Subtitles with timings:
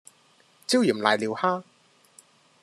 [0.65, 1.61] 椒鹽瀨尿蝦